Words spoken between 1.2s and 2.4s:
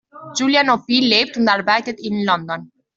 und arbeitet in